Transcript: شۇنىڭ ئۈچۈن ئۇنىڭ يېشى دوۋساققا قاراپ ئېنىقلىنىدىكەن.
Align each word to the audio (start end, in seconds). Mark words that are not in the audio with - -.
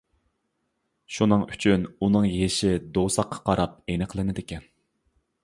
شۇنىڭ 1.17 1.43
ئۈچۈن 1.55 1.85
ئۇنىڭ 1.99 2.25
يېشى 2.31 2.73
دوۋساققا 2.97 3.41
قاراپ 3.51 3.77
ئېنىقلىنىدىكەن. 3.91 4.69